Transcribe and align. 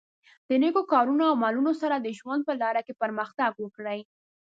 د 0.49 0.51
نېکو 0.61 0.81
کارونو 0.93 1.23
او 1.29 1.35
عملونو 1.41 1.71
سره 1.81 1.95
د 1.99 2.07
ژوند 2.19 2.41
په 2.47 2.53
لاره 2.61 2.81
کې 2.87 2.93
پرمختګ 3.01 3.51
وکړئ. 3.59 3.99